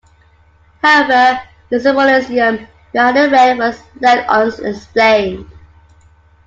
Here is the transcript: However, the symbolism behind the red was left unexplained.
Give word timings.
However, 0.81 1.39
the 1.69 1.79
symbolism 1.79 2.67
behind 2.91 3.15
the 3.17 3.29
red 3.29 3.59
was 3.59 3.83
left 3.99 4.27
unexplained. 4.27 5.45